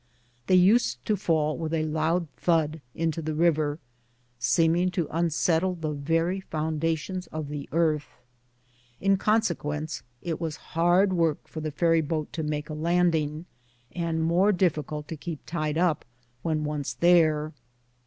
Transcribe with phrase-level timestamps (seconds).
[0.47, 3.77] They used to fall with a loud thud into the river,
[4.39, 8.07] seeming to unsettle the very foundations of the earth.
[8.99, 13.45] In consequence, it was hard work for the ferry boat to make a landing,
[13.91, 16.03] and more difficult to keep tied up,
[16.41, 17.53] when once there.